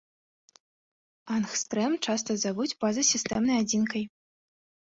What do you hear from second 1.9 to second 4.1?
часта завуць пазасістэмнай адзінкай.